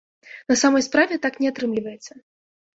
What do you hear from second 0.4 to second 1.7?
На самай справе, так не